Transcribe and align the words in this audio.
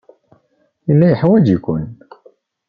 Yella 0.87 1.05
yeḥwaj-iken. 1.11 1.83